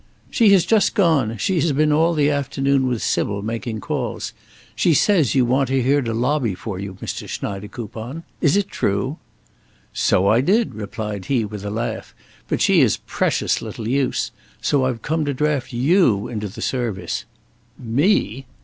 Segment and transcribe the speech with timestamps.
[0.31, 1.37] "She has just gone.
[1.37, 4.33] She has been all the afternoon with Sybil, making calls.
[4.75, 7.29] She says you want her here to lobby for you, Mr.
[7.29, 8.23] Schneidekoupon.
[8.41, 9.17] Is it true?"
[9.93, 12.15] "So I did," replied he, with a laugh,
[12.47, 14.31] "but she is precious little use.
[14.59, 17.25] So I've come to draft you into the service."
[17.77, 18.47] "Me!"